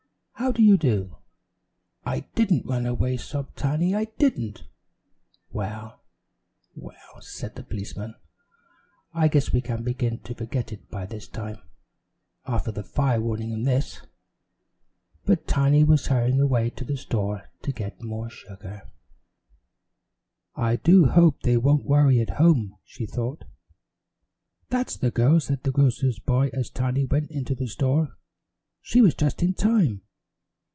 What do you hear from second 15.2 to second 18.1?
But Tiny was hurrying away to the store to get